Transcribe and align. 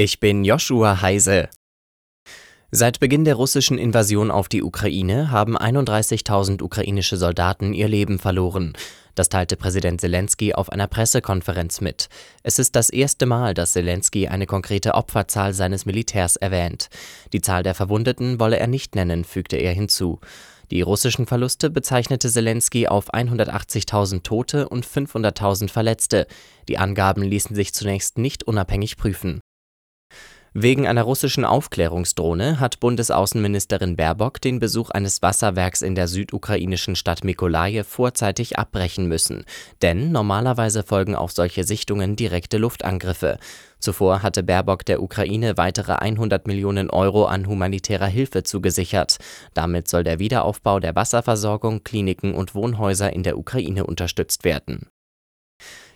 Ich 0.00 0.20
bin 0.20 0.44
Joshua 0.44 1.02
Heise. 1.02 1.48
Seit 2.70 3.00
Beginn 3.00 3.24
der 3.24 3.34
russischen 3.34 3.78
Invasion 3.78 4.30
auf 4.30 4.48
die 4.48 4.62
Ukraine 4.62 5.32
haben 5.32 5.58
31.000 5.58 6.62
ukrainische 6.62 7.16
Soldaten 7.16 7.72
ihr 7.72 7.88
Leben 7.88 8.20
verloren. 8.20 8.74
Das 9.16 9.28
teilte 9.28 9.56
Präsident 9.56 10.00
Zelensky 10.00 10.54
auf 10.54 10.70
einer 10.70 10.86
Pressekonferenz 10.86 11.80
mit. 11.80 12.08
Es 12.44 12.60
ist 12.60 12.76
das 12.76 12.90
erste 12.90 13.26
Mal, 13.26 13.54
dass 13.54 13.72
Zelensky 13.72 14.28
eine 14.28 14.46
konkrete 14.46 14.94
Opferzahl 14.94 15.52
seines 15.52 15.84
Militärs 15.84 16.36
erwähnt. 16.36 16.90
Die 17.32 17.40
Zahl 17.40 17.64
der 17.64 17.74
Verwundeten 17.74 18.38
wolle 18.38 18.60
er 18.60 18.68
nicht 18.68 18.94
nennen, 18.94 19.24
fügte 19.24 19.56
er 19.56 19.72
hinzu. 19.72 20.20
Die 20.70 20.82
russischen 20.82 21.26
Verluste 21.26 21.70
bezeichnete 21.70 22.30
Zelensky 22.30 22.86
auf 22.86 23.12
180.000 23.12 24.22
Tote 24.22 24.68
und 24.68 24.86
500.000 24.86 25.68
Verletzte. 25.68 26.28
Die 26.68 26.78
Angaben 26.78 27.22
ließen 27.22 27.56
sich 27.56 27.74
zunächst 27.74 28.16
nicht 28.16 28.44
unabhängig 28.44 28.96
prüfen. 28.96 29.40
Wegen 30.60 30.88
einer 30.88 31.04
russischen 31.04 31.44
Aufklärungsdrohne 31.44 32.58
hat 32.58 32.80
Bundesaußenministerin 32.80 33.94
Baerbock 33.94 34.40
den 34.40 34.58
Besuch 34.58 34.90
eines 34.90 35.22
Wasserwerks 35.22 35.82
in 35.82 35.94
der 35.94 36.08
südukrainischen 36.08 36.96
Stadt 36.96 37.22
Mikolaje 37.22 37.84
vorzeitig 37.84 38.58
abbrechen 38.58 39.06
müssen, 39.06 39.44
denn 39.82 40.10
normalerweise 40.10 40.82
folgen 40.82 41.14
auf 41.14 41.30
solche 41.30 41.62
Sichtungen 41.62 42.16
direkte 42.16 42.58
Luftangriffe. 42.58 43.38
Zuvor 43.78 44.24
hatte 44.24 44.42
Baerbock 44.42 44.84
der 44.84 45.00
Ukraine 45.00 45.56
weitere 45.56 45.92
100 45.92 46.48
Millionen 46.48 46.90
Euro 46.90 47.26
an 47.26 47.46
humanitärer 47.46 48.08
Hilfe 48.08 48.42
zugesichert. 48.42 49.18
Damit 49.54 49.86
soll 49.86 50.02
der 50.02 50.18
Wiederaufbau 50.18 50.80
der 50.80 50.96
Wasserversorgung, 50.96 51.84
Kliniken 51.84 52.34
und 52.34 52.56
Wohnhäuser 52.56 53.12
in 53.12 53.22
der 53.22 53.38
Ukraine 53.38 53.86
unterstützt 53.86 54.42
werden 54.42 54.88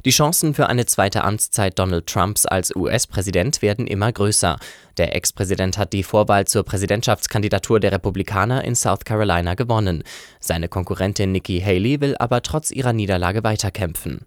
die 0.05 0.11
Chancen 0.11 0.55
für 0.55 0.69
eine 0.69 0.87
zweite 0.87 1.23
Amtszeit 1.23 1.79
Donald 1.79 2.07
Trumps 2.07 2.45
als 2.45 2.75
US-Präsident 2.75 3.63
werden 3.63 3.87
immer 3.87 4.11
größer. 4.11 4.59
Der 4.97 5.15
Ex-Präsident 5.15 5.79
hat 5.79 5.93
die 5.93 6.03
Vorwahl 6.03 6.47
zur 6.47 6.65
Präsidentschaftskandidatur 6.65 7.79
der 7.79 7.93
Republikaner 7.93 8.65
in 8.65 8.75
South 8.75 9.05
Carolina 9.05 9.55
gewonnen. 9.55 10.03
Seine 10.41 10.69
Konkurrentin 10.69 11.33
Nikki 11.33 11.61
Haley 11.61 12.01
will 12.01 12.17
aber 12.19 12.43
trotz 12.43 12.71
ihrer 12.71 12.93
Niederlage 12.93 13.45
weiterkämpfen. 13.45 14.27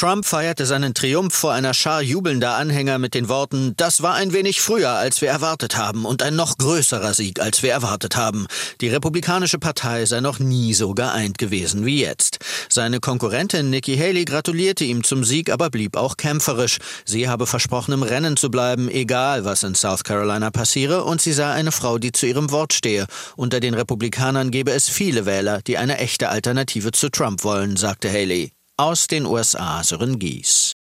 Trump 0.00 0.24
feierte 0.24 0.64
seinen 0.64 0.94
Triumph 0.94 1.34
vor 1.34 1.52
einer 1.52 1.74
Schar 1.74 2.00
jubelnder 2.00 2.54
Anhänger 2.54 2.98
mit 2.98 3.12
den 3.12 3.28
Worten, 3.28 3.74
das 3.76 4.00
war 4.00 4.14
ein 4.14 4.32
wenig 4.32 4.62
früher, 4.62 4.92
als 4.92 5.20
wir 5.20 5.28
erwartet 5.28 5.76
haben 5.76 6.06
und 6.06 6.22
ein 6.22 6.36
noch 6.36 6.56
größerer 6.56 7.12
Sieg, 7.12 7.38
als 7.38 7.62
wir 7.62 7.72
erwartet 7.72 8.16
haben. 8.16 8.46
Die 8.80 8.88
Republikanische 8.88 9.58
Partei 9.58 10.06
sei 10.06 10.22
noch 10.22 10.38
nie 10.38 10.72
so 10.72 10.94
geeint 10.94 11.36
gewesen 11.36 11.84
wie 11.84 12.00
jetzt. 12.00 12.38
Seine 12.70 12.98
Konkurrentin 12.98 13.68
Nikki 13.68 13.98
Haley 13.98 14.24
gratulierte 14.24 14.84
ihm 14.84 15.04
zum 15.04 15.22
Sieg, 15.22 15.52
aber 15.52 15.68
blieb 15.68 15.98
auch 15.98 16.16
kämpferisch. 16.16 16.78
Sie 17.04 17.28
habe 17.28 17.46
versprochen, 17.46 17.92
im 17.92 18.02
Rennen 18.02 18.38
zu 18.38 18.50
bleiben, 18.50 18.88
egal 18.88 19.44
was 19.44 19.64
in 19.64 19.74
South 19.74 20.04
Carolina 20.04 20.50
passiere, 20.50 21.04
und 21.04 21.20
sie 21.20 21.34
sei 21.34 21.52
eine 21.52 21.72
Frau, 21.72 21.98
die 21.98 22.12
zu 22.12 22.24
ihrem 22.24 22.50
Wort 22.52 22.72
stehe. 22.72 23.04
Unter 23.36 23.60
den 23.60 23.74
Republikanern 23.74 24.50
gebe 24.50 24.70
es 24.70 24.88
viele 24.88 25.26
Wähler, 25.26 25.60
die 25.60 25.76
eine 25.76 25.98
echte 25.98 26.30
Alternative 26.30 26.90
zu 26.90 27.10
Trump 27.10 27.44
wollen, 27.44 27.76
sagte 27.76 28.08
Haley. 28.10 28.52
Aus 28.80 29.08
den 29.08 29.26
USA 29.26 29.82
Sören 29.82 30.18
Gies. 30.18 30.72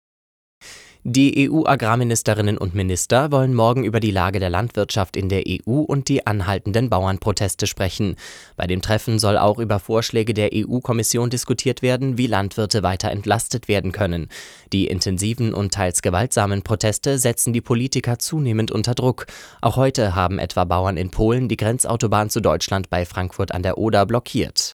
Die 1.03 1.49
EU-Agrarministerinnen 1.49 2.57
und 2.57 2.73
Minister 2.73 3.29
wollen 3.33 3.53
morgen 3.53 3.83
über 3.83 3.99
die 3.99 4.11
Lage 4.11 4.39
der 4.39 4.49
Landwirtschaft 4.49 5.17
in 5.17 5.27
der 5.27 5.43
EU 5.45 5.81
und 5.81 6.07
die 6.07 6.25
anhaltenden 6.25 6.89
Bauernproteste 6.89 7.67
sprechen. 7.67 8.15
Bei 8.55 8.67
dem 8.67 8.81
Treffen 8.81 9.19
soll 9.19 9.37
auch 9.37 9.59
über 9.59 9.79
Vorschläge 9.79 10.33
der 10.33 10.51
EU-Kommission 10.53 11.29
diskutiert 11.29 11.81
werden, 11.81 12.17
wie 12.17 12.27
Landwirte 12.27 12.83
weiter 12.83 13.11
entlastet 13.11 13.67
werden 13.67 13.91
können. 13.91 14.29
Die 14.71 14.87
intensiven 14.87 15.53
und 15.53 15.73
teils 15.73 16.01
gewaltsamen 16.01 16.61
Proteste 16.61 17.17
setzen 17.17 17.51
die 17.51 17.59
Politiker 17.59 18.17
zunehmend 18.17 18.71
unter 18.71 18.95
Druck. 18.95 19.25
Auch 19.59 19.75
heute 19.75 20.15
haben 20.15 20.39
etwa 20.39 20.63
Bauern 20.63 20.95
in 20.95 21.11
Polen 21.11 21.49
die 21.49 21.57
Grenzautobahn 21.57 22.29
zu 22.29 22.39
Deutschland 22.39 22.89
bei 22.89 23.05
Frankfurt 23.05 23.51
an 23.51 23.61
der 23.61 23.77
Oder 23.77 24.05
blockiert. 24.05 24.68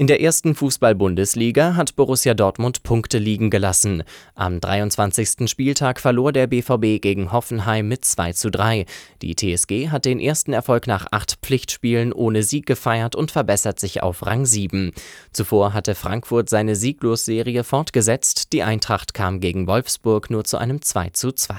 In 0.00 0.06
der 0.06 0.20
ersten 0.20 0.54
Fußball-Bundesliga 0.54 1.74
hat 1.74 1.96
Borussia 1.96 2.32
Dortmund 2.32 2.84
Punkte 2.84 3.18
liegen 3.18 3.50
gelassen. 3.50 4.04
Am 4.36 4.60
23. 4.60 5.50
Spieltag 5.50 5.98
verlor 5.98 6.30
der 6.30 6.46
BVB 6.46 7.02
gegen 7.02 7.32
Hoffenheim 7.32 7.88
mit 7.88 8.04
2 8.04 8.32
zu 8.34 8.48
3. 8.48 8.86
Die 9.22 9.34
TSG 9.34 9.88
hat 9.88 10.04
den 10.04 10.20
ersten 10.20 10.52
Erfolg 10.52 10.86
nach 10.86 11.08
acht 11.10 11.40
Pflichtspielen 11.42 12.12
ohne 12.12 12.44
Sieg 12.44 12.64
gefeiert 12.66 13.16
und 13.16 13.32
verbessert 13.32 13.80
sich 13.80 14.00
auf 14.00 14.24
Rang 14.24 14.46
7. 14.46 14.92
Zuvor 15.32 15.74
hatte 15.74 15.96
Frankfurt 15.96 16.48
seine 16.48 16.76
Sieglosserie 16.76 17.64
fortgesetzt. 17.64 18.52
Die 18.52 18.62
Eintracht 18.62 19.14
kam 19.14 19.40
gegen 19.40 19.66
Wolfsburg 19.66 20.30
nur 20.30 20.44
zu 20.44 20.58
einem 20.58 20.80
2 20.80 21.10
zu 21.10 21.32
2. 21.32 21.56